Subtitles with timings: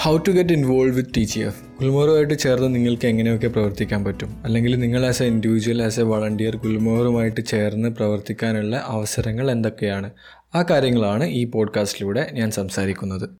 [0.00, 4.42] How to get involve with T G F ഗുൽമോറുമായിട്ട് ചേർന്ന് നിങ്ങൾക്ക് എങ്ങനെയൊക്കെ പ്രവർത്തിക്കാൻ പറ്റും?
[4.44, 10.10] അല്ലെങ്കിൽ നിങ്ങൾ as a individual as a volunteer ഗുൽമോറുമായിട്ട് ചേർന്ന് പ്രവർത്തിക്കാനുള്ള അവസരങ്ങൾ എന്തൊക്കെയാണ്?
[10.54, 13.30] ആ കാര്യങ്ങളാണ് ഈ പോഡ്കാസ്റ്റിലൂടെ ഞാൻ സംസാരിക്കുന്നത്.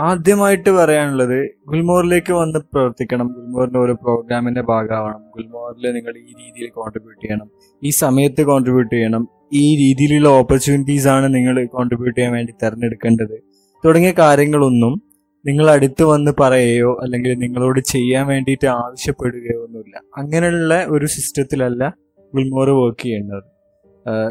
[0.00, 3.26] ആദ്യമായിട്ട് പറയാനുള്ളത് ഗുൽമോറിലേക്ക് വന്ന് പ്രവർത്തിക്കണം.
[3.26, 5.20] ഗുൽമോറിന്റെ ഒരു പ്രോഗ്രാമിന്റെ ഭാഗമാവണം.
[5.36, 7.50] ഗുൽമോറിൽ നിങ്ങൾ ഈ രീതിയിൽ കോൺട്രിബ്യൂട്ട് ചെയ്യണം.
[7.84, 9.28] ഈ സമയത്ത് കോൺട്രിബ്യൂട്ട് ചെയ്യണം.
[9.52, 13.42] ഈ രീതിയിലുള്ള ഓപ്പർച്യൂണിറ്റീസ് ആണ് നിങ്ങൾ കോൺട്രിബ്യൂട്ട് ചെയ്യാൻ വേണ്ടി തിരഞ്ഞെടുക്കേണ്ടത്.
[13.84, 15.13] തുടങ്ങിയ കാര്യങ്ങളൊന്നും
[15.46, 20.00] നിങ്ങൾ അടുത്ത് വന്ന് പറയുകയോ അല്ലെങ്കിൽ നിങ്ങളോട് ചെയ്യാൻ വേണ്ടിയിട്ട് ആവശ്യപ്പെടുകയോ ഒന്നുമില്ല.
[20.16, 21.94] അങ്ങനെയുള്ള ഒരു സിസ്റ്റത്തിലല്ല
[22.34, 23.54] ഗുൽമോർ വർക്ക് ചെയ്യേണ്ടത്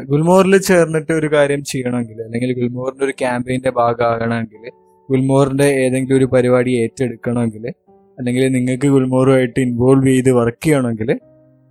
[0.04, 4.70] ഗുൽമോറിൽ ചേർന്നിട്ട് ഒരു കാര്യം ചെയ്യണമെങ്കിൽ അല്ലെങ്കിൽ ഗുൽമോറിന്റെ ഒരു ക്യാമ്പയിന്റെ ഭാഗമാകണമെങ്കിൽ
[5.10, 7.68] ഗുൽമോറിന്റെ ഏതെങ്കിലും ഒരു പരിപാടി ഏറ്റെടുക്കണമെങ്കിൽ
[8.18, 11.18] അല്ലെങ്കിൽ നിങ്ങൾക്ക് ഗുൽമോറുമായിട്ട് ഇൻവോൾവ് ചെയ്ത് വർക്ക് ചെയ്യണമെങ്കിൽ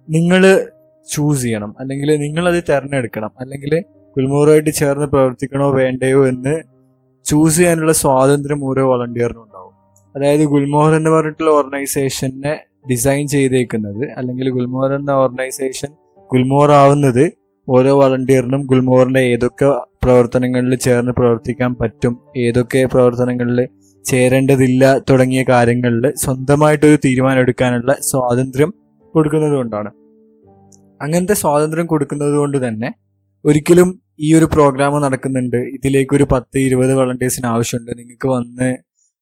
[0.09, 0.69] നിങ്ങൾ
[1.13, 1.75] ചൂസ് ചെയ്യണം.
[1.79, 3.31] അല്ലെങ്കിൽ നിങ്ങളത് തിരഞ്ഞെടുക്കണം.
[3.39, 3.81] അല്ലെങ്കിൽ
[4.17, 6.72] ഗുൽമോറുമായിട്ട് ചേർന്ന് പ്രവർത്തിക്കണോ വേണ്ടയോ എന്ന്
[7.25, 9.73] ചൂസ് ചെയ്യാനുള്ള സ്വാതന്ത്ര്യം ഓരോ വളണ്ടിയറിനും ഉണ്ടാവും.
[10.15, 15.87] അതായത് ഗുൽമോഹർ എന്ന് പറഞ്ഞിട്ടുള്ള ഓർഗനൈസേഷനെ ഡിസൈൻ ചെയ്തേക്കുന്നത് അല്ലെങ്കിൽ ഗുൽമോഹർ എന്ന ഓർഗനൈസേഷൻ
[16.31, 17.31] ഗുൽമോർ ആവുന്നത്
[17.69, 19.67] ഓരോ വളണ്ടിയറിനും ഗുൽമോറിന്റെ ഏതൊക്കെ
[20.03, 23.67] പ്രവർത്തനങ്ങളിൽ ചേർന്ന് പ്രവർത്തിക്കാൻ പറ്റും ഏതൊക്കെ പ്രവർത്തനങ്ങളിൽ
[24.05, 28.73] ചേരേണ്ടതില്ല തുടങ്ങിയ കാര്യങ്ങളിൽ സ്വന്തമായിട്ടൊരു തീരുമാനം എടുക്കാനുള്ള സ്വാതന്ത്ര്യം
[29.15, 29.91] കൊടുക്കുന്നത് കൊണ്ടാണ്
[31.01, 32.89] അങ്ങനത്തെ സ്വാതന്ത്ര്യം കൊടുക്കുന്നത് കൊണ്ട് തന്നെ
[33.45, 35.57] ഒരിക്കലും ഈ ഒരു പ്രോഗ്രാം നടക്കുന്നുണ്ട്.
[35.57, 37.91] ഇതിലേക്ക് ഒരു പത്ത് ഇരുപത് വളണ്ടിയേഴ്സിന് ആവശ്യമുണ്ട്.
[37.99, 38.69] നിങ്ങൾക്ക് വന്ന്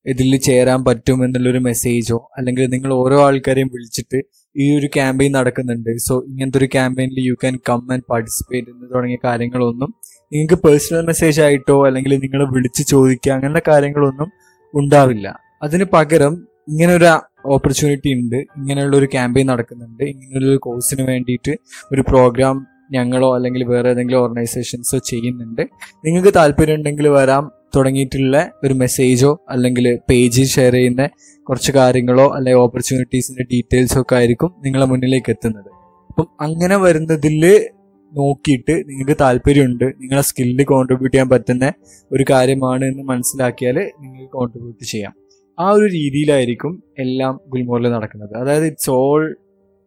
[0.05, 4.19] ഇതിൽ ചേരാൻ പറ്റും എന്നുള്ളൊരു മെസ്സേജോ അല്ലെങ്കിൽ നിങ്ങൾ ഓരോ ആൾക്കാരെയും വിളിച്ചിട്ട്
[4.61, 5.97] ഈ ഒരു ക്യാമ്പയിൻ നടക്കുന്നുണ്ട്.
[5.97, 9.91] സോ ഇങ്ങനത്തെ ഒരു ക്യാമ്പയിനിൽ you can come and participate എന്ന് തുടങ്ങിയ കാര്യങ്ങളൊന്നും
[10.33, 14.31] നിങ്ങൾക്ക് പേഴ്സണൽ മെസ്സേജ് ആയിട്ടോ അല്ലെങ്കിൽ നിങ്ങൾ വിളിച്ച് ചോദിക്കുക അങ്ങനത്തെ കാര്യങ്ങളൊന്നും
[14.73, 15.27] ഉണ്ടാവില്ല.
[15.63, 16.33] അതിന് പകരം
[16.67, 17.07] ഇങ്ങനെ ഒരു
[17.45, 18.35] ഓപ്പർച്യൂണിറ്റി ഉണ്ട്.
[18.35, 20.03] ഇങ്ങനെയുള്ള ഒരു ക്യാമ്പയിൻ നടക്കുന്നുണ്ട്.
[20.03, 21.53] ഇങ്ങനെയുള്ള കോഴ്സിന് വേണ്ടിയിട്ട്
[21.91, 25.61] ഒരു പ്രോഗ്രാം ഞങ്ങളോ അല്ലെങ്കിൽ വേറെ ഏതെങ്കിലും ഓർഗനൈസേഷൻസോ ചെയ്യുന്നുണ്ട്.
[26.05, 27.51] നിങ്ങൾക്ക് താല്പര്യം ഉണ്ടെങ്കിൽ വരാം.
[27.75, 31.09] തുടങ്ങിയിട്ടുള്ള ഒരു മെസ്സേജോ അല്ലെങ്കിൽ പേജ് ഷെയർ ചെയ്യുന്ന
[31.49, 35.69] കുറച്ച് കാര്യങ്ങളോ അല്ലെങ്കിൽ ഓപ്പർച്യൂണിറ്റീസിന്റെ ഡീറ്റെയിൽസോ ഒക്കെ ആയിരിക്കും നിങ്ങളെ മുന്നിലേക്ക് എത്തുന്നത്.
[36.09, 37.69] അപ്പം അങ്ങനെ വരുന്നതിൽ
[38.13, 41.73] നോക്കിയിട്ട് നിങ്ങൾക്ക് താല്പര്യമുണ്ട് നിങ്ങളെ സ്കില്ല് കോൺട്രിബ്യൂട്ട് ചെയ്യാൻ പറ്റുന്ന
[42.11, 45.13] ഒരു കാര്യമാണ് എന്ന് മനസ്സിലാക്കിയാൽ നിങ്ങൾക്ക് കോൺട്രിബ്യൂട്ട് ചെയ്യാം.
[45.59, 48.35] ആ ഒരു രീതിയിലായിരിക്കും എല്ലാം ഗുൽമോറിൽ നടക്കുന്നത്.
[48.37, 49.37] അതായത് it's all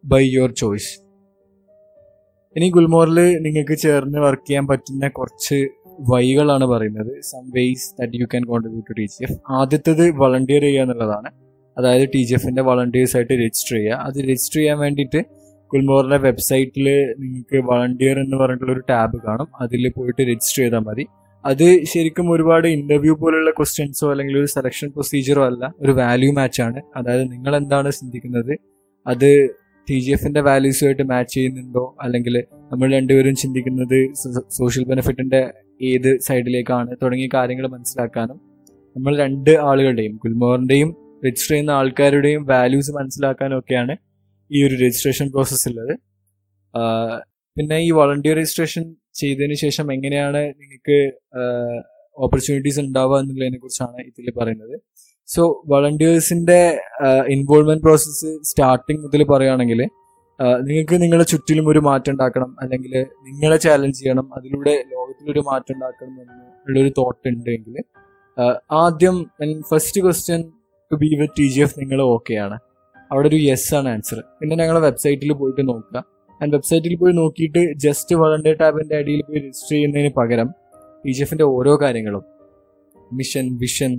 [0.05, 1.04] by your choice
[2.55, 5.57] ഇനി ഗുൽമോറിൽ നിങ്ങൾക്ക് ചേർന്ന് വർക്ക് ചെയ്യാൻ പറ്റുന്ന കുറച്ച്
[5.99, 7.21] വഴികളാണ് പറയുന്നത്.
[7.21, 11.29] Some ways that you can contribute to T G F ആദ്യത്തേത് വളണ്ടിയർ ചെയ്യുക എന്നുള്ളതാണ്.
[11.77, 13.93] അതായത് ടി ജി എഫിന്റെ വളണ്ടിയേഴ്സ് ആയിട്ട് രജിസ്റ്റർ ചെയ്യുക.
[13.93, 15.21] അത് രജിസ്റ്റർ ചെയ്യാൻ വേണ്ടിയിട്ട്
[15.71, 16.87] ഗുൽമോറിന്റെ വെബ്സൈറ്റിൽ
[17.19, 19.47] നിങ്ങൾക്ക് വളണ്ടിയർ എന്ന് പറഞ്ഞിട്ടുള്ള ഒരു ടാബ് കാണും.
[19.61, 21.05] അതിൽ പോയിട്ട് രജിസ്റ്റർ ചെയ്താൽ മതി.
[21.45, 26.81] അത് ശരിക്കും ഒരുപാട് ഇന്റർവ്യൂ പോലുള്ള ക്വസ്റ്റ്യൻസോ അല്ലെങ്കിൽ ഒരു സെലക്ഷൻ പ്രൊസീജിയറോ അല്ല ഒരു വാല്യൂ മാച്ച് ആണ്.
[26.95, 28.53] അതായത് നിങ്ങൾ എന്താണ് ചിന്തിക്കുന്നത്?
[29.07, 29.29] അത്
[29.89, 31.83] ടി ജി എഫിന്റെ വാല്യൂസുമായിട്ട് മാച്ച് ചെയ്യുന്നുണ്ടോ?
[32.01, 32.35] അല്ലെങ്കിൽ
[32.71, 33.97] നമ്മൾ രണ്ടുപേരും ചിന്തിക്കുന്നത്
[34.57, 35.41] സോഷ്യൽ ബെനിഫിറ്റിന്റെ
[35.81, 38.37] ഏത് സൈഡിലേക്കാണ് തുടങ്ങിയ കാര്യങ്ങൾ മനസ്സിലാക്കാനും
[38.95, 40.89] നമ്മൾ രണ്ട് ആളുകളുടെയും ഗുൽമോറിന്റെയും
[41.25, 43.93] രജിസ്റ്റർ ചെയ്യുന്ന ആൾക്കാരുടെയും വാല്യൂസ് മനസ്സിലാക്കാനും ഒക്കെയാണ്
[44.51, 45.93] ഈ ഒരു രജിസ്ട്രേഷൻ പ്രോസസ്സ് ഉള്ളത്.
[47.57, 50.97] പിന്നെ ഈ വോളണ്ടിയർ രജിസ്ട്രേഷൻ ചെയ്തതിന് ശേഷം എങ്ങനെയാണ് നിങ്ങൾക്ക്
[52.17, 54.75] ഓപ്പർച്യൂണിറ്റീസ് ഉണ്ടാവുക എന്നുള്ളതിനെ കുറിച്ചാണ് ഇതിൽ പറയുന്നത്.
[55.29, 56.57] സോ വളണ്ടിയേഴ്സിന്റെ
[57.27, 59.79] ഇൻവോൾവ്മെന്റ് പ്രോസസ്സ് സ്റ്റാർട്ടിങ് മുതൽ പറയുകയാണെങ്കിൽ
[60.61, 62.93] നിങ്ങൾക്ക് നിങ്ങളുടെ ചുറ്റിലും ഒരു മാറ്റം ഉണ്ടാക്കണം അല്ലെങ്കിൽ
[63.27, 67.75] നിങ്ങളെ ചാലഞ്ച് ചെയ്യണം അതിലൂടെ ലോകത്തിലൊരു മാറ്റം ഉണ്ടാക്കണം എന്നുള്ളൊരു തോട്ട് ഉണ്ടെങ്കിൽ
[68.83, 69.17] ആദ്യം
[69.69, 70.41] first question
[70.91, 72.01] to be with T G F നിങ്ങൾ
[72.45, 72.57] ആണ്.
[73.11, 75.97] അവിടെ ഒരു യെസ് ആണ് ആൻസർ പിന്നെ ഞങ്ങളെ വെബ്സൈറ്റിൽ പോയിട്ട് നോക്കുക.
[76.41, 80.49] ആൻഡ് വെബ്സൈറ്റിൽ പോയി നോക്കിയിട്ട് ജസ്റ്റ് വളണ്ടിയർ ടാബിന്റെ അടിയിൽ പോയി രജിസ്റ്റർ ചെയ്യുന്നതിന് പകരം
[81.05, 82.23] ടി ജി എഫിന്റെ ഓരോ കാര്യങ്ങളും
[83.11, 83.91] മിഷൻ വിഷൻ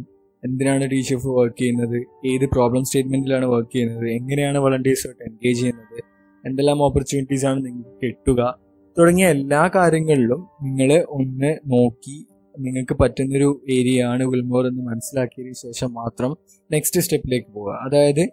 [0.44, 2.04] എന്തിനാണ് ടി എഫ് വർക്ക് ചെയ്യുന്നത്?
[2.26, 4.08] ഏത് പ്രോബ്ലം സ്റ്റേറ്റ്മെന്റിലാണ് വർക്ക് ചെയ്യുന്നത്?
[4.10, 6.02] എങ്ങനെയാണ് വളണ്ടിയേഴ്സുമായിട്ട് എൻഗേജ് ചെയ്യുന്നത്?
[6.46, 8.58] എന്തെല്ലാം ഓപ്പർച്യൂണിറ്റീസ് ആണ് നിങ്ങൾക്ക് കിട്ടുക?
[8.98, 12.26] തുടങ്ങിയ എല്ലാ കാര്യങ്ങളിലും നിങ്ങൾ ഒന്ന് നോക്കി
[12.58, 16.36] നിങ്ങൾക്ക് പറ്റുന്നൊരു ഏരിയ ആണ് ഗുൽമോർ എന്ന് മനസ്സിലാക്കിയതിനു ശേഷം മാത്രം
[16.72, 17.78] നെക്സ്റ്റ് സ്റ്റെപ്പിലേക്ക് പോവുക.
[17.82, 18.28] അതായത്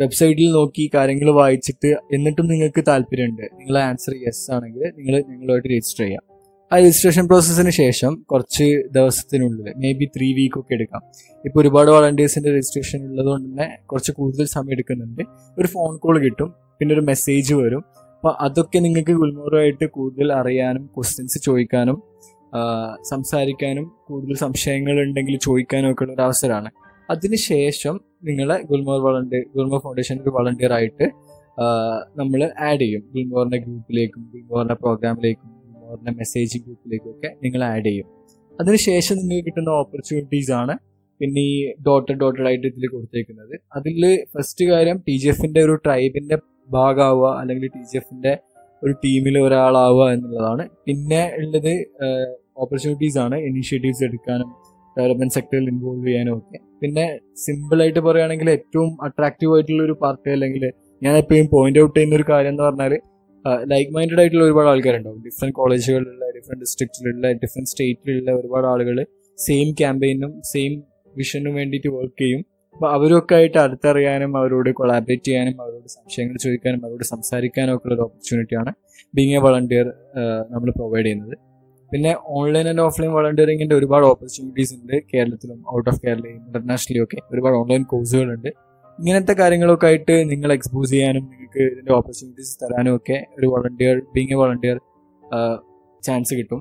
[0.00, 3.42] വെബ്സൈറ്റിൽ നോക്കി കാര്യങ്ങൾ വായിച്ചിട്ട് എന്നിട്ടും നിങ്ങൾക്ക് താല്പര്യമുണ്ട്.
[3.42, 6.37] നിങ്ങളെ ആൻസർ യെസ് ആണെങ്കിൽ നിങ്ങൾ നിങ്ങളുമായിട്ട് രജിസ്റ്റർ ചെയ്യാം.
[6.72, 11.02] ആ രജിസ്ട്രേഷൻ പ്രോസസ്സിന് ശേഷം കുറച്ച് ദിവസത്തിനുള്ളിൽ മേ ബി ത്രീ വീക്ക് ഒക്കെ എടുക്കാം.
[11.44, 15.22] ഇപ്പോൾ ഒരുപാട് വളണ്ടിയേഴ്സിന്റെ രജിസ്ട്രേഷൻ ഉള്ളതുകൊണ്ട് തന്നെ കുറച്ച് കൂടുതൽ സമയം എടുക്കുന്നുണ്ട്.
[15.58, 17.84] ഒരു ഫോൺ കോൾ കിട്ടും പിന്നെ ഒരു മെസ്സേജ് വരും.
[18.14, 22.02] അപ്പോൾ അതൊക്കെ നിങ്ങൾക്ക് ഗുൽമോറുമായിട്ട് കൂടുതൽ അറിയാനും ക്വസ്റ്റ്യൻസ് ചോദിക്കാനും
[23.10, 26.70] സംസാരിക്കാനും കൂടുതൽ സംശയങ്ങൾ ഉണ്ടെങ്കിൽ ചോദിക്കാനും ഒക്കെ ഉള്ള ഒരു അവസരമാണ്.
[27.10, 31.06] അതിനുശേഷം നിങ്ങളെ ഗുൽമോർ വളണ്ടിയർ ഗുൽമോർ ഫൗണ്ടേഷന്റെ ഒരു വളണ്ടിയർ ആയിട്ട്
[32.16, 33.02] നമ്മൾ ആഡ് ചെയ്യും.
[33.14, 35.57] ഗുൽമോറിന്റെ ഗ്രൂപ്പിലേക്കും ഗുൽമോറിന്റെ പ്രോഗ്രാമിലേക്കും
[35.88, 38.06] ഗുൽമോറിന്റെ മെസ്സേജ് ഗ്രൂപ്പിലേക്കൊക്കെ നിങ്ങൾ ആഡ് ചെയ്യും.
[38.54, 40.74] അതിനുശേഷം നിങ്ങൾക്ക് കിട്ടുന്ന ഓപ്പർച്യൂണിറ്റീസ് ആണ്
[41.20, 41.54] പിന്നെ ഈ
[41.86, 43.54] ഡോട്ടഡ് ഡോട്ടഡ് ആയിട്ട് ഇതിൽ കൊടുത്തേക്കുന്നത്.
[43.76, 44.02] അതിൽ
[44.34, 46.36] ഫസ്റ്റ് കാര്യം ടി ജി എഫിന്റെ ഒരു ട്രൈബിന്റെ
[46.76, 48.32] ഭാഗമാവുക അല്ലെങ്കിൽ ടി ജി എഫിന്റെ
[48.82, 50.64] ഒരു ടീമിൽ ഒരാളാവുക എന്നുള്ളതാണ്.
[50.86, 51.72] പിന്നെ ഉള്ളത്
[52.64, 54.50] ഓപ്പർച്യൂണിറ്റീസ് ആണ് ഇനീഷ്യേറ്റീവ്സ് എടുക്കാനും
[54.96, 56.58] ഡെവലപ്മെന്റ് സെക്ടറിൽ ഇൻവോൾവ് ചെയ്യാനും ഒക്കെ.
[56.82, 57.04] പിന്നെ
[57.44, 60.64] സിമ്പിൾ ആയിട്ട് പറയുകയാണെങ്കിൽ ഏറ്റവും അട്രാക്റ്റീവ് ആയിട്ടുള്ള ഒരു പാർട്ടി അല്ലെങ്കിൽ
[61.02, 62.92] ഞാൻ എപ്പോഴും പോയിന്റ് ഔട്ട് ചെയ്യുന്ന ഒരു കാര്യം എന്ന് പറഞ്ഞാൽ
[63.72, 65.20] ലൈക്ക് മൈൻഡഡ് ആയിട്ടുള്ള ഒരുപാട് ആൾക്കാരുണ്ടാവും.
[65.26, 68.98] ഡിഫറെന്റ് കോളേജുകളിലുള്ള ഡിഫറെന്റ് ഡിസ്ട്രിക്റ്റിലുള്ള ഡിഫറെന്റ് സ്റ്റേറ്റിലുള്ള ഒരുപാട് ആളുകൾ
[69.38, 70.72] സെയിം ക്യാമ്പയിനും സെയിം
[71.18, 72.40] വിഷനും വേണ്ടിയിട്ട് വർക്ക് ചെയ്യും.
[72.76, 78.72] അപ്പോൾ അവരൊക്കെ ആയിട്ട് അടുത്തറിയാനും അവരോട് കൊളാബറേറ്റ് ചെയ്യാനും അവരോട് സംശയങ്ങൾ ചോദിക്കാനും അവരോട് സംസാരിക്കാനും ഒക്കെ ഉള്ള ഓപ്പർച്യൂണിറ്റിയാണ്
[79.16, 79.86] ബീങ് എ വളണ്ടിയർ
[80.52, 81.34] നമ്മൾ പ്രൊവൈഡ് ചെയ്യുന്നത്.
[81.92, 84.96] പിന്നെ ഓൺലൈൻ ആൻഡ് ഓഫ്ലൈൻ വളണ്ടിയറിങ്ങിന്റെ ഒരുപാട് ഓപ്പർച്യൂണിറ്റീസ് ഉണ്ട്.
[85.12, 88.50] കേരളത്തിലും ഔട്ട് ഓഫ് കേരളയും ഇന്റർനാഷണലി ഒക്കെ ഒരുപാട് ഓൺലൈൻ കോഴ്സുകളുണ്ട്
[88.98, 94.34] ഇങ്ങനത്തെ കാര്യങ്ങളൊക്കെ ആയിട്ട് നിങ്ങൾ എക്സ്പോസ് ചെയ്യാനും നിങ്ങൾക്ക് ഇതിന്റെ ഓപ്പർച്യൂണിറ്റീസ് തരാനും ഒക്കെ ഒരു volunteer being a
[94.34, 94.78] volunteer
[96.02, 96.60] chance കിട്ടും.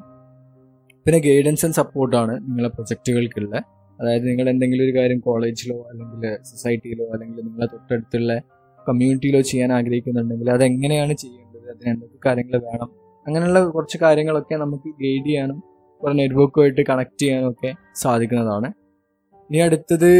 [1.05, 3.55] പിന്നെ ഗൈഡൻസ് ആൻഡ് സപ്പോർട്ടാണ് നിങ്ങളെ പ്രൊജക്റ്റുകൾക്കുള്ള
[3.99, 8.33] അതായത് നിങ്ങൾ എന്തെങ്കിലും ഒരു കാര്യം കോളേജിലോ അല്ലെങ്കിൽ സൊസൈറ്റിയിലോ അല്ലെങ്കിൽ നിങ്ങളെ തൊട്ടടുത്തുള്ള
[8.79, 11.67] കമ്മ്യൂണിറ്റിയിലോ ചെയ്യാൻ ആഗ്രഹിക്കുന്നുണ്ടെങ്കിൽ അതെങ്ങനെയാണ് ചെയ്യേണ്ടത്?
[11.71, 12.89] അതിന് എന്തൊക്കെ കാര്യങ്ങൾ വേണം?
[13.27, 15.57] അങ്ങനെയുള്ള കുറച്ച് കാര്യങ്ങളൊക്കെ നമുക്ക് ഗൈഡ് ചെയ്യാനും
[16.01, 18.69] കുറേ നെറ്റ്വർക്കുമായിട്ട് കണക്ട് ചെയ്യാനും ഒക്കെ സാധിക്കുന്നതാണ്.
[19.49, 20.11] ഇനി അടുത്തത്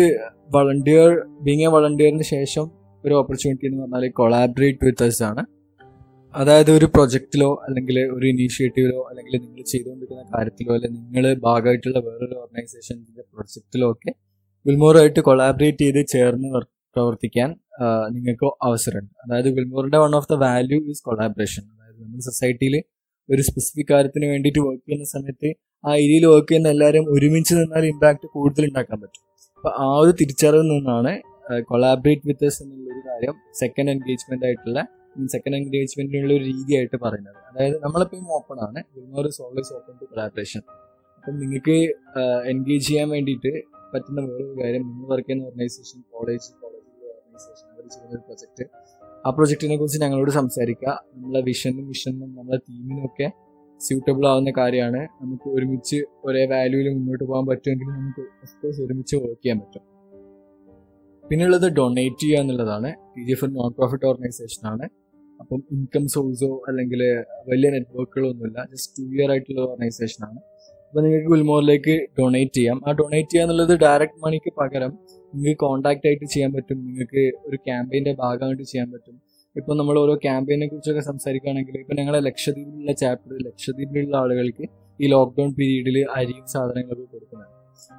[0.56, 1.10] വളണ്ടിയർ
[1.42, 2.66] ബീങ് എ വളണ്ടിയറിന് ശേഷം
[3.06, 5.46] ഒരു ഓപ്പർച്യൂണിറ്റി എന്ന് പറഞ്ഞാൽ കൊളാബറേറ്റ് വിത്ത് അസ് ആണ്.
[6.36, 13.22] അതായത് ഒരു പ്രൊജക്റ്റിലോ അല്ലെങ്കിൽ ഒരു ഇനീഷ്യേറ്റീവിലോ അല്ലെങ്കിൽ നിങ്ങൾ ചെയ്തുകൊണ്ടിരിക്കുന്ന കാര്യത്തിലോ അല്ലെങ്കിൽ നിങ്ങൾ ഭാഗമായിട്ടുള്ള വേറൊരു ഓർഗനൈസേഷന്റെ
[13.34, 14.12] പ്രൊജക്റ്റിലോ ഒക്കെ
[14.66, 17.50] വിൽമോറുമായിട്ട് കൊളാബറേറ്റ് ചെയ്ത് ചേർന്ന് വർ- പ്രവർത്തിക്കാൻ
[18.12, 19.14] നിങ്ങൾക്ക് അവസരമുണ്ട്.
[19.24, 22.76] അതായത് വിൽമോറിന്റെ one of the value is collaboration അതായത് നമ്മുടെ സൊസൈറ്റിയിൽ
[23.30, 25.50] ഒരു സ്പെസിഫിക് കാര്യത്തിന് വേണ്ടിയിട്ട് വർക്ക് ചെയ്യുന്ന സമയത്ത്
[25.84, 29.24] ആ ഏരിയയിൽ വർക്ക് ചെയ്യുന്ന എല്ലാവരും ഒരുമിച്ച് നിന്നാൽ ഇമ്പാക്ട് കൂടുതൽ ഉണ്ടാക്കാൻ പറ്റും.
[29.58, 31.14] അപ്പൊ ആ ഒരു തിരിച്ചറിവിൽ നിന്നാണ്
[31.70, 34.80] കൊളാബറേറ്റ് എന്നുള്ള ഒരു കാര്യം സെക്കൻഡ് എൻഗേജ്മെന്റ് ആയിട്ടുള്ള
[35.34, 37.40] സെക്കൻഡ് എൻഗേജ്മെന്റിനുള്ള ഒരു രീതിയായിട്ട് പറയുന്നത്.
[37.50, 38.80] അതായത് നമ്മളെപ്പോഴും ഓപ്പൺ ആണ്.
[38.96, 40.62] Gulmohar is always open to collaboration
[41.18, 41.78] അപ്പം നിങ്ങൾക്ക്
[42.52, 43.52] എൻഗേജ് ചെയ്യാൻ വേണ്ടിയിട്ട്
[43.94, 48.64] പറ്റുന്ന വേറൊരു കാര്യം നിങ്ങൾ വർക്ക് ചെയ്യുന്ന ഓർഗനൈസേഷൻ കോളേജ് കോളേജിലെ ഓർഗനൈസേഷൻ അവർ ചെയ്യുന്ന ഒരു പ്രൊജക്ട്
[49.28, 51.04] ആ പ്രൊജക്റ്റിനെ കുറിച്ച് ഞങ്ങളോട് സംസാരിക്കുക.
[51.16, 53.32] നമ്മളെ വിഷനും മിഷനും നമ്മളെ ടീമിനും ഒക്കെ
[53.80, 54.98] സ്യൂട്ടബിൾ ആവുന്ന കാര്യമാണ്.
[54.98, 59.82] നമുക്ക് ഒരുമിച്ച് ഒരേ വാല്യൂയിൽ മുന്നോട്ട് പോകാൻ പറ്റുമെങ്കിൽ നമുക്ക് ഓഫ്കോഴ്സ് ഒരുമിച്ച് വർക്ക് ചെയ്യാൻ പറ്റും.
[61.30, 62.94] പിന്നെയുള്ളത് ഡൊണേറ്റ് ചെയ്യുക എന്നുള്ളതാണ്.
[62.94, 64.90] T G F non profit organization ആണ്.
[65.40, 67.04] അപ്പം ഇൻകം സോഴ്സോ അല്ലെങ്കിൽ
[67.50, 68.68] വലിയ നെറ്റ്വർക്കുകളോ ഒന്നുമില്ല.
[68.72, 70.40] ജസ്റ്റ് ടു ഇയർ ആയിട്ടുള്ള ഓർഗനൈസേഷൻ ആണ്.
[70.88, 72.90] അപ്പോൾ നിങ്ങൾക്ക് ഗുൽമോറിലേക്ക് ഡൊണേറ്റ് ചെയ്യാം.
[72.90, 75.00] ആ ഡൊണേറ്റ് ചെയ്യുക എന്നുള്ളത് ഡയറക്റ്റ് മണിക്ക് പകരം
[75.34, 76.78] നിങ്ങൾക്ക് കോണ്ടാക്ട് ആയിട്ട് ചെയ്യാൻ പറ്റും.
[76.86, 79.16] നിങ്ങൾക്ക് ഒരു ക്യാമ്പയിന്റെ ഭാഗമായിട്ട് ചെയ്യാൻ പറ്റും.
[79.56, 84.64] ഇപ്പൊ നമ്മൾ ഓരോ ക്യാമ്പയിനെ കുറിച്ചൊക്കെ സംസാരിക്കുകയാണെങ്കിൽ ഇപ്പൊ ഞങ്ങളെ ലക്ഷദ്വീപിലുള്ള ചാപ്റ്റർ ലക്ഷദ്വീപിലുള്ള ആളുകൾക്ക്
[85.02, 87.54] ഈ ലോക്ക്ഡൗൺ പീരീഡിൽ അരിയും സാധനങ്ങളൊക്കെ കൊടുക്കുന്നത്.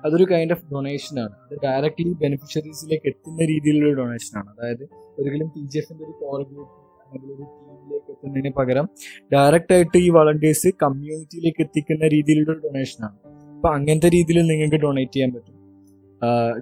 [0.04, 1.34] അതൊരു കൈൻഡ് ഓഫ് ഡൊണേഷൻ ആണ്.
[1.44, 4.50] അത് ഡയറക്ട്ലി ബെനിഫിഷ്യറീസിലേക്ക് എത്തുന്ന രീതിയിലുള്ള ഡൊണേഷൻ ആണ്.
[4.58, 4.84] അതായത്
[5.18, 8.88] ഒരിക്കലും ടി ജി എഫിന്റെ ഒരു കോർ ഗ്രൂപ്പ് അല്ലെങ്കിൽ ഒരു ടീമിലേക്ക് എത്തുന്നതിന് പകരം
[9.32, 13.16] ഡയറക്റ്റ് ആയിട്ട് ഈ വളണ്ടിയേഴ്സ് കമ്മ്യൂണിറ്റിയിലേക്ക് എത്തിക്കുന്ന രീതിയിലുള്ള ഡൊണേഷനാണ്
[13.56, 15.57] അപ്പൊ അങ്ങനത്തെ രീതിയിൽ നിങ്ങൾക്ക് ഡൊണേറ്റ് ചെയ്യാൻ പറ്റും.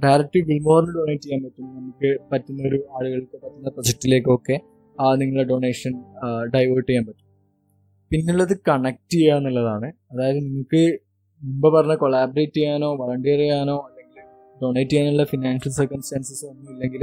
[0.05, 1.67] ഡയറക്റ്റ് ഗുൽമോറിന് ഡൊണേറ്റ് ചെയ്യാൻ പറ്റും.
[1.77, 4.57] നമുക്ക് പറ്റുന്ന ഒരു ആളുകൾക്ക് പറ്റുന്ന പ്രൊജക്റ്റിലേക്കൊക്കെ
[5.01, 5.93] ആ നിങ്ങളുടെ ഡൊണേഷൻ
[6.55, 7.23] ഡൈവേർട്ട് ചെയ്യാൻ പറ്റും.
[8.11, 9.93] പിന്നുള്ളത് കണക്ട് ചെയ്യുക എന്നുള്ളതാണ്.
[10.13, 10.99] അതായത് നിങ്ങൾക്ക്
[11.43, 14.23] മുമ്പ് പറഞ്ഞ കൊളാബറേറ്റ് ചെയ്യാനോ വളണ്ടിയർ ചെയ്യാനോ അല്ലെങ്കിൽ
[14.63, 17.03] ഡൊണേറ്റ് ചെയ്യാനുള്ള ഫിനാൻഷ്യൽ സർക്കംസ്റ്റാൻസസ് ഒന്നും ഇല്ലെങ്കിൽ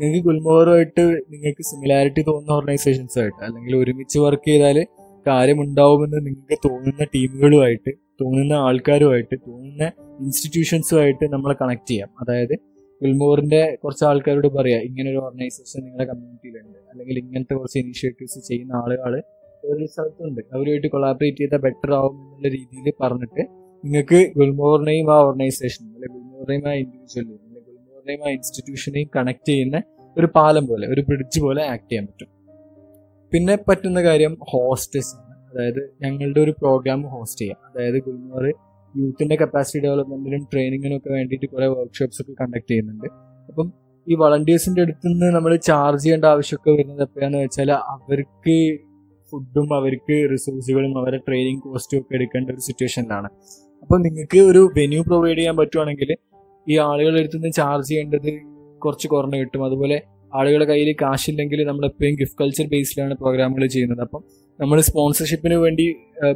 [0.00, 1.02] നിങ്ങൾക്ക് ഗുൽമോറുമായിട്ട്
[1.32, 4.86] നിങ്ങൾക്ക് സിമിലാരിറ്റി തോന്നുന്ന ഓർഗനൈസേഷൻസ് ആയിട്ട് അല്ലെങ്കിൽ ഒരുമിച്ച് വർക്ക് ചെയ്താൽ
[5.26, 7.90] കാര്യമുണ്ടാവുമെന്ന് നിങ്ങൾക്ക് തോന്നുന്ന ടീമുകളുമായിട്ട്
[8.20, 9.84] തോന്നുന്ന ആൾക്കാരുമായിട്ട് തോന്നുന്ന
[10.20, 12.08] ഇൻസ്റ്റിറ്റ്യൂഷൻസുമായിട്ട് നമ്മൾ കണക്ട് ചെയ്യാം.
[12.20, 12.54] അതായത്
[13.02, 19.22] ഗുൽമോറിന്റെ കുറച്ച് ആൾക്കാരോട് പറയാം ഇങ്ങനെ ഒരു ഓർഗനൈസേഷൻ നിങ്ങളുടെ കമ്മ്യൂണിറ്റിയിലുണ്ട് അല്ലെങ്കിൽ ഇങ്ങനത്തെ കുറച്ച് ഇനിഷ്യേറ്റീവ്സ് ചെയ്യുന്ന ആളുകൾ
[19.64, 20.40] ഒരു സ്ഥലത്തുണ്ട്.
[20.52, 23.40] അവരുമായിട്ട് കൊളാബറേറ്റ് ചെയ്താൽ ബെറ്റർ ആവും എന്നുള്ള രീതിയിൽ പറഞ്ഞിട്ട്
[23.84, 29.82] നിങ്ങൾക്ക് ഗുൽമോറിനെയും ആ ഓർഗനൈസേഷനും അല്ലെങ്കിൽ ഗുൽമോറിനെയും ആ ഇൻഡിവിജ്വലിനെയും അല്ലെങ്കിൽ ഗുൽമോറിനെയും ആ ഇൻസ്റ്റിറ്റ്യൂഷനെയും കണക്ട് ചെയ്യുന്ന
[30.18, 32.28] ഒരു പാലം പോലെ ഒരു ബ്രിഡ്ജ് പോലെ ആക്ട് ചെയ്യാൻ പറ്റും.
[33.32, 35.34] പിന്നെ പറ്റുന്ന കാര്യം ഹോസ്റ്റസ് ആണ്.
[35.50, 37.58] അതായത് ഞങ്ങളുടെ ഒരു പ്രോഗ്രാം ഹോസ്റ്റ് ചെയ്യാം.
[37.66, 38.54] അതായത് ഗുൽമോർ
[38.96, 43.08] യൂത്തിന്റെ കപ്പാസിറ്റി ഡെവലപ്മെന്റിനും ട്രെയിനിങ്ങിനും ഒക്കെ വേണ്ടിയിട്ട് കുറേ വർക്ക്ഷോപ്സ് ഒക്കെ കണ്ടക്ട് ചെയ്യുന്നുണ്ട്.
[43.48, 43.72] അപ്പം
[44.08, 48.56] ഈ വളണ്ടിയേഴ്സിന്റെ അടുത്ത് നിന്ന് നമ്മൾ ചാർജ് ചെയ്യേണ്ട ആവശ്യമൊക്കെ വരുന്നത് എപ്പോഴാന്ന് വെച്ചാൽ അവർക്ക്
[49.32, 53.28] ഫുഡും അവർക്ക് റിസോഴ്സുകളും അവരുടെ ട്രെയിനിങ് കോസ്റ്റും ഒക്കെ എടുക്കേണ്ട ഒരു സിറ്റുവേഷനിലാണ്
[53.82, 56.16] അപ്പം നിങ്ങൾക്ക് ഒരു വെന്യൂ പ്രൊവൈഡ് ചെയ്യാൻ പറ്റുവാണെങ്കിൽ
[56.68, 58.30] ഈ ആളുകളുടെ അടുത്ത് നിന്ന് ചാർജ് ചെയ്യേണ്ടത്
[58.78, 59.64] കുറച്ച് കുറഞ്ഞ് കിട്ടും.
[59.64, 60.02] അതുപോലെ
[60.34, 64.00] ആളുകളുടെ കയ്യിൽ കാശില്ലെങ്കിൽ നമ്മൾ എപ്പോഴും ഗിഫ്റ്റ് കൾച്ചർ ബേസിലാണ് പ്രോഗ്രാമുകൾ ചെയ്യുന്നത്.
[64.00, 64.24] അപ്പം
[64.60, 65.84] നമ്മൾ സ്പോൺസർഷിപ്പിന് വേണ്ടി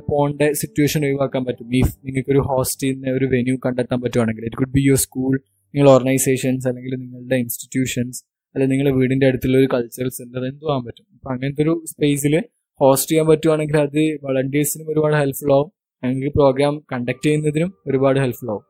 [0.09, 1.67] പോകേണ്ട സിറ്റുവേഷൻ ഒഴിവാക്കാൻ പറ്റും.
[1.81, 5.33] ഇഫ് നിങ്ങൾക്ക് ഒരു ഹോസ്റ്റ് ചെയ്യുന്ന ഒരു വെന്യൂ കണ്ടെത്താൻ പറ്റുവാണെങ്കിൽ it could be your school
[5.75, 8.21] നിങ്ങൾ ഓർഗനൈസേഷൻസ് അല്ലെങ്കിൽ നിങ്ങളുടെ ഇൻസ്റ്റിറ്റ്യൂഷൻസ്
[8.55, 11.07] അല്ലെങ്കിൽ നിങ്ങളുടെ വീടിന്റെ അടുത്തുള്ള ഒരു കൾച്ചറൽ സെന്റർ എന്ത് പോകാൻ പറ്റും.
[11.15, 12.35] അപ്പൊ അങ്ങനത്തെ ഒരു സ്പേസിൽ
[12.81, 15.71] ഹോസ്റ്റ് ചെയ്യാൻ പറ്റുവാണെങ്കിൽ അത് വളണ്ടിയേഴ്സിനും ഒരുപാട് ഹെൽപ്ഫുൾ ആവും.
[16.03, 18.65] ഞങ്ങൾക്ക് പ്രോഗ്രാം കണ്ടക്ട് ചെയ്യുന്നതിനും ഒരുപാട് ഹെൽപ്ഫുൾ ആവും.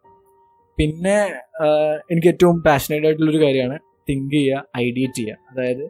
[0.79, 1.17] പിന്നെ
[2.13, 3.79] എനിക്ക് ഏറ്റവും പാഷനേറ്റ് ആയിട്ടുള്ള ഒരു കാര്യമാണ്
[4.09, 5.39] തിങ്ക് ചെയ്യുക ഐഡിയേറ്റ് ചെയ്യുക.
[5.51, 5.85] അതായത്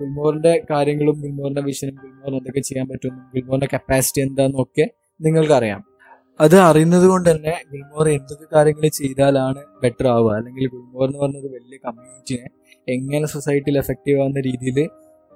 [0.00, 4.90] ഗുൽമോറിന്റെ കാര്യങ്ങളും ഗുൽമോറിന്റെ വിഷനും ഗുൽമോറിന് എന്തൊക്കെ ചെയ്യാൻ പറ്റുമെന്നും ഗുൽമോറിന്റെ കപ്പാസിറ്റി എന്താണെന്നും ഒക്കെ
[5.20, 5.84] നിങ്ങൾക്കറിയാം.
[6.40, 10.34] അത് അറിയുന്നത് കൊണ്ട് തന്നെ ഗുൽമോർ എന്തൊക്കെ കാര്യങ്ങൾ ചെയ്താലാണ് ബെറ്റർ ആവുക.
[10.36, 12.48] അല്ലെങ്കിൽ ഗുൽമോർ എന്ന് പറഞ്ഞ ഒരു വലിയ കമ്മ്യൂണിറ്റിനെ
[12.88, 14.88] എങ്ങനെ സൊസൈറ്റിയിൽ എഫക്റ്റീവ് ആവുന്ന രീതിയിൽ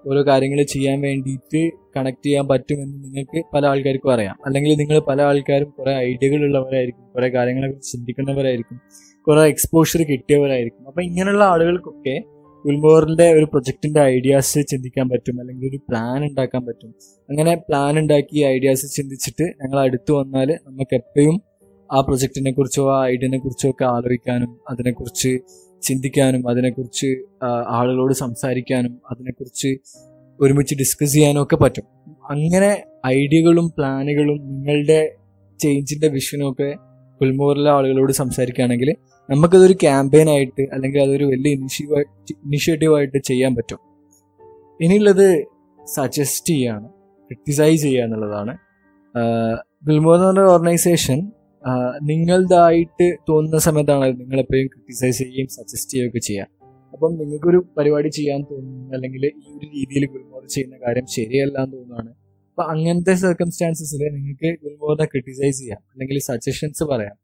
[0.06, 4.36] ഓരോ കാര്യങ്ങൾ ചെയ്യാൻ വേണ്ടിയിട്ട് കണക്ട് ചെയ്യാൻ പറ്റുമെന്ന് നിങ്ങൾക്ക് പല ആൾക്കാർക്കും അറിയാം.
[4.46, 8.80] അല്ലെങ്കിൽ നിങ്ങൾ പല ആൾക്കാരും കുറെ ഐഡിയകൾ ഉള്ളവരായിരിക്കും കുറെ കാര്യങ്ങളെ കുറിച്ച് ചിന്തിക്കുന്നവരായിരിക്കും
[9.26, 10.86] കുറെ എക്സ്പോഷർ കിട്ടിയവരായിരിക്കും.
[10.86, 12.22] അപ്പൊ ഇങ്ങനെയുള്ള ആളുകൾക്കൊക്കെ
[12.66, 16.90] ഗുൽമോറിന്റെ ഒരു പ്രൊജക്ടിന്റെ ഐഡിയാസ് ചിന്തിക്കാൻ പറ്റും അല്ലെങ്കിൽ ഒരു പ്ലാൻ ഉണ്ടാക്കാൻ പറ്റും.
[17.28, 21.42] അങ്ങനെ പ്ലാൻ ഉണ്ടാക്കി ഐഡിയാസ് ചിന്തിച്ചിട്ട് ഞങ്ങൾ അടുത്ത് വന്നാൽ നമുക്ക് എപ്പോഴും
[21.92, 25.38] ആ പ്രൊജക്റ്റിനെ കുറിച്ചോ ആ ഐഡിയനെ കുറിച്ചോ ഒക്കെ ആലോചിക്കാനും അതിനെക്കുറിച്ച്
[25.82, 27.16] ചിന്തിക്കാനും അതിനെക്കുറിച്ച്
[27.68, 29.76] ആളുകളോട് സംസാരിക്കാനും അതിനെക്കുറിച്ച്
[30.40, 31.84] ഒരുമിച്ച് ഡിസ്കസ് ചെയ്യാനും ഒക്കെ പറ്റും.
[32.30, 35.00] അങ്ങനെ ഐഡിയകളും പ്ലാനുകളും നിങ്ങളുടെ
[35.60, 36.74] ചേഞ്ചിന്റെ വിഷനും ഒക്കെ
[37.20, 38.90] ഗുൽമോറിലെ ആളുകളോട് സംസാരിക്കുകയാണെങ്കിൽ
[39.30, 42.04] നമുക്കതൊരു ക്യാമ്പയിൻ ആയിട്ട് അല്ലെങ്കിൽ അതൊരു വലിയ ഇനിഷ്യേറ്റീവ്
[42.46, 43.78] ഇനിഷ്യേറ്റീവ് ആയിട്ട് ചെയ്യാൻ പറ്റും.
[44.80, 45.44] ഇനിയുള്ളത്
[45.86, 46.88] സജസ്റ്റ് ചെയ്യാണ്
[47.30, 48.54] ക്രിറ്റിസൈസ് ചെയ്യുക എന്നുള്ളതാണ്.
[49.86, 51.32] ഗുൽമോർ എന്ന് പറഞ്ഞ ഓർഗനൈസേഷൻ
[52.02, 56.46] നിങ്ങളതായിട്ട് തോന്നുന്ന സമയത്താണ് നിങ്ങൾ എപ്പോഴും ക്രിട്ടിസൈസ് ചെയ്യുകയും സജസ്റ്റ് ചെയ്യുകയൊക്കെ ചെയ്യുക.
[56.92, 62.10] അപ്പം നിങ്ങൾക്കൊരു പരിപാടി ചെയ്യാൻ തോന്നുന്നു അല്ലെങ്കിൽ ഈ ഒരു രീതിയിൽ ഗുൽമോർ ചെയ്യുന്ന കാര്യം ശരിയല്ല എന്ന് തോന്നുകയാണ്
[62.50, 67.16] അപ്പൊ അങ്ങനത്തെ സർക്കംസ്റ്റാൻസസിൽ നിങ്ങൾക്ക് ഗുൽമോറിനെ ക്രിറ്റിസൈസ് ചെയ്യാം അല്ലെങ്കിൽ സജഷൻസ് പറയാം.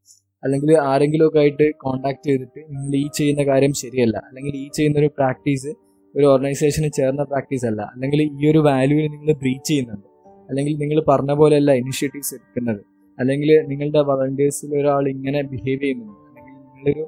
[0.44, 4.16] അല്ലെങ്കിൽ ആരെങ്കിലും ഒക്കെ ആയിട്ട് കോണ്ടാക്ട് ചെയ്തിട്ട് നിങ്ങൾ ഈ ചെയ്യുന്ന കാര്യം ശരിയല്ല.
[4.28, 5.70] അല്ലെങ്കിൽ ഈ ചെയ്യുന്ന ഒരു പ്രാക്ടീസ്
[6.14, 7.82] ഒരു ഓർഗനൈസേഷന് ചേർന്ന പ്രാക്ടീസ് അല്ല.
[7.94, 10.06] അല്ലെങ്കിൽ ഈ ഒരു വാല്യൂവിൽ നിങ്ങൾ ബ്രീച്ച് ചെയ്യുന്നുണ്ട്.
[10.50, 12.80] അല്ലെങ്കിൽ നിങ്ങൾ പറഞ്ഞ പോലെയല്ല ഇനിഷ്യേറ്റീവ്സ് എടുക്കുന്നത്.
[13.18, 16.20] അല്ലെങ്കിൽ നിങ്ങളുടെ വളണ്ടിയേഴ്സിൽ ഒരാൾ ഇങ്ങനെ ബിഹേവ് ചെയ്യുന്നുണ്ട്.
[16.28, 17.04] അല്ലെങ്കിൽ നിങ്ങളൊരു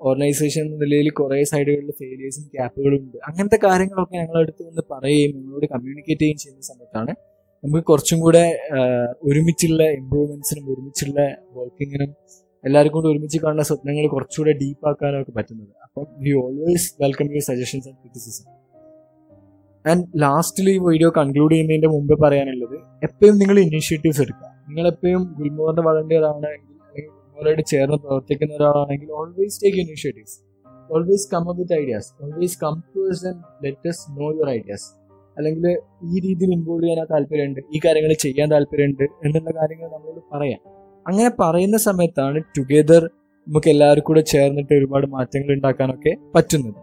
[0.00, 3.16] ഓർഗനൈസേഷൻ എന്ന നിലയിൽ കുറേ സൈഡുകളിൽ ഫെയിലിയേഴ്സും ഗ്യാപ്പുകളും ഉണ്ട്.
[3.28, 7.12] അങ്ങനത്തെ കാര്യങ്ങളൊക്കെ ഞങ്ങളടുത്ത് വന്ന് പറയുകയും നിങ്ങളോട് കമ്മ്യൂണിക്കേറ്റ് ചെയ്യുകയും ചെയ്യുന്ന സമയത്താണ്
[7.64, 8.42] നമുക്ക് കുറച്ചും കൂടെ
[9.22, 11.20] ഒരുമിച്ചുള്ള ഇമ്പ്രൂവ്മെന്റ്സിനും ഒരുമിച്ചുള്ള
[11.56, 12.10] വർക്കിങ്ങിനും
[12.64, 15.68] എല്ലാവർക്കും കൂടെ ഒരുമിച്ച് കാണുന്ന സ്വപ്നങ്ങൾ കുറച്ചുകൂടെ ഡീപ്പ് ആക്കാനും ഒക്കെ പറ്റുന്നത്.
[15.82, 18.46] അപ്പം we always welcome your suggestions and criticism
[19.90, 24.48] and ലാസ്റ്റിൽ ഈ വീഡിയോ കൺക്ലൂഡ് ചെയ്യുന്നതിന്റെ മുമ്പേ പറയാനുള്ളത് എപ്പോഴും നിങ്ങൾ ഇനീഷ്യേറ്റീവ്സ് എടുക്കുക.
[25.38, 30.36] ഗുൽമോറിന്റെ വളണ്ടിയർ ആണെങ്കിൽ അല്ലെങ്കിൽ ഗുൽമോറായിട്ട് ചേർന്ന് പ്രവർത്തിക്കുന്ന ഒരാളാണെങ്കിൽ always take initiatives
[30.90, 34.88] always come up with ideas always come to us and let us know your ideas
[35.38, 35.66] അല്ലെങ്കിൽ
[36.04, 40.75] ഈ രീതിയിൽ ഇൻവോൾവ് ചെയ്യാൻ താല്പര്യമുണ്ട് ഈ കാര്യങ്ങൾ ചെയ്യാൻ താല്പര്യമുണ്ട് എന്നുള്ള കാര്യങ്ങൾ നമ്മളോട് പറയാം.
[41.06, 43.02] അങ്ങനെ പറയുന്ന സമയത്താണ് ടുഗെദർ
[43.46, 46.78] നമുക്ക് എല്ലാവർക്കും കൂടെ ചേർന്നിട്ട് ഒരുപാട് മാറ്റങ്ങൾ ഉണ്ടാക്കാനൊക്കെ പറ്റുന്നത്.